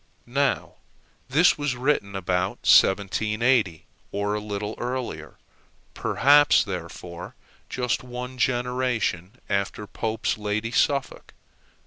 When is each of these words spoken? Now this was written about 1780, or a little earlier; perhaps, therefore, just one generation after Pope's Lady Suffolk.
Now 0.25 0.77
this 1.29 1.59
was 1.59 1.75
written 1.75 2.15
about 2.15 2.61
1780, 2.65 3.85
or 4.11 4.33
a 4.33 4.39
little 4.39 4.73
earlier; 4.79 5.37
perhaps, 5.93 6.63
therefore, 6.63 7.35
just 7.69 8.03
one 8.03 8.39
generation 8.39 9.33
after 9.47 9.85
Pope's 9.85 10.39
Lady 10.39 10.71
Suffolk. 10.71 11.35